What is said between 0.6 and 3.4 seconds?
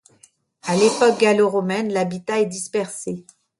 À l'époque gallo-romaine, l'habitat est dispersé.